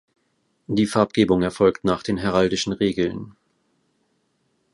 [0.65, 3.35] Die Farbgebung erfolgt nach den heraldischen Regeln.